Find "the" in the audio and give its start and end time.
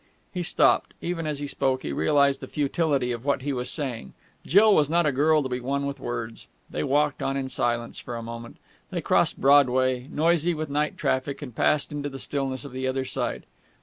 2.39-2.47, 12.09-12.17, 12.73-12.87